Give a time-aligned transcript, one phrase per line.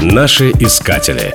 [0.00, 1.34] Наши искатели.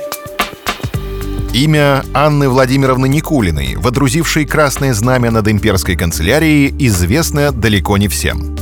[1.52, 8.56] Имя Анны Владимировны Никулиной, водрузившей красное знамя над имперской канцелярией, известно далеко не всем.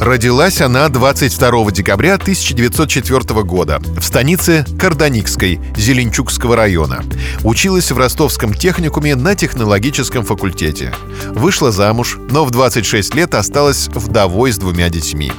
[0.00, 7.04] Родилась она 22 декабря 1904 года в станице Карданикской Зеленчукского района.
[7.44, 10.92] Училась в ростовском техникуме на технологическом факультете.
[11.28, 15.30] Вышла замуж, но в 26 лет осталась вдовой с двумя детьми.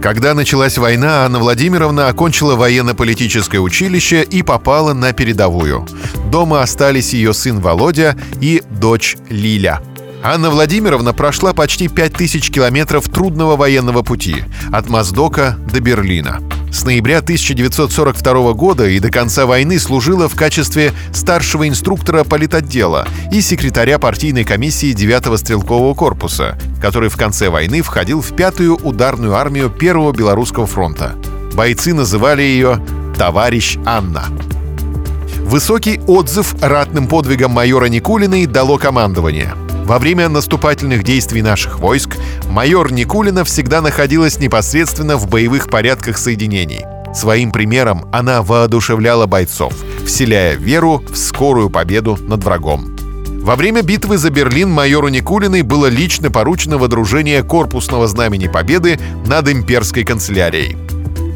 [0.00, 5.86] Когда началась война, Анна Владимировна окончила военно-политическое училище и попала на передовую.
[6.30, 9.82] Дома остались ее сын Володя и дочь Лиля.
[10.22, 16.40] Анна Владимировна прошла почти 5000 километров трудного военного пути от Моздока до Берлина.
[16.70, 23.40] С ноября 1942 года и до конца войны служила в качестве старшего инструктора политотдела и
[23.40, 29.68] секретаря партийной комиссии 9-го стрелкового корпуса, который в конце войны входил в пятую ударную армию
[29.68, 31.16] Первого Белорусского фронта.
[31.54, 32.80] Бойцы называли ее
[33.18, 34.26] «Товарищ Анна».
[35.40, 42.16] Высокий отзыв ратным подвигам майора Никулиной дало командование– во время наступательных действий наших войск
[42.48, 46.84] майор Никулина всегда находилась непосредственно в боевых порядках соединений.
[47.12, 49.72] Своим примером она воодушевляла бойцов,
[50.06, 52.96] вселяя веру в скорую победу над врагом.
[53.42, 59.48] Во время битвы за Берлин майору Никулиной было лично поручено водружение корпусного знамени Победы над
[59.48, 60.76] имперской канцелярией.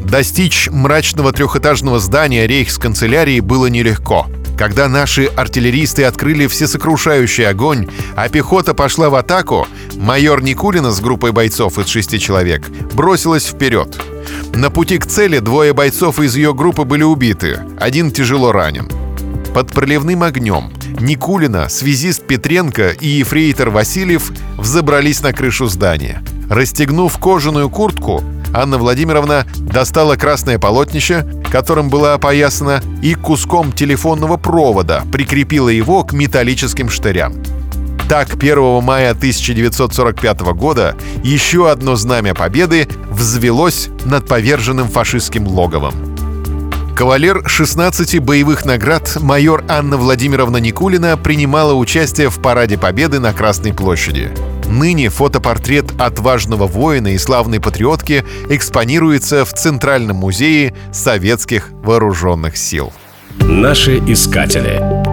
[0.05, 4.27] Достичь мрачного трехэтажного здания рейхсканцелярии было нелегко–
[4.57, 11.31] когда наши артиллеристы открыли всесокрушающий огонь, а пехота пошла в атаку, майор Никулина с группой
[11.31, 13.99] бойцов из шести человек бросилась вперед.
[14.53, 18.89] На пути к цели двое бойцов из ее группы были убиты, один тяжело ранен.
[19.53, 26.21] Под проливным огнем Никулина, связист Петренко и ефрейтор Васильев взобрались на крышу здания.
[26.49, 28.23] Расстегнув кожаную куртку,
[28.55, 36.13] Анна Владимировна достала красное полотнище, которым была опоясана, и куском телефонного провода прикрепила его к
[36.13, 37.33] металлическим штырям.
[38.07, 46.14] Так, 1 мая 1945 года еще одно знамя победы взвелось над поверженным фашистским логовом.
[46.95, 53.73] Кавалер 16 боевых наград майор Анна Владимировна Никулина принимала участие в Параде Победы на Красной
[53.73, 54.31] площади.
[54.65, 62.93] Ныне фотопортрет отважного воина и славной патриотки экспонируется в Центральном музее советских вооруженных сил.
[63.41, 65.04] Наши искатели.